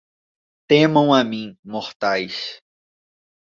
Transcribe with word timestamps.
Temam 0.67 1.11
a 1.13 1.23
mim, 1.23 1.55
mortais 1.63 2.59